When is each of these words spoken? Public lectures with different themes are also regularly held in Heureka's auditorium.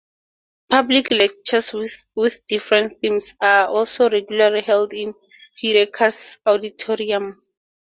Public 0.67 1.11
lectures 1.11 1.73
with 2.15 2.43
different 2.47 2.99
themes 3.01 3.35
are 3.39 3.67
also 3.67 4.09
regularly 4.09 4.61
held 4.61 4.95
in 4.95 5.13
Heureka's 5.61 6.39
auditorium. 6.43 7.35